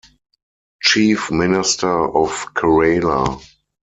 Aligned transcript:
Chief 0.81 1.29
Minister 1.29 1.95
of 2.07 2.31
Kerala. 2.55 3.39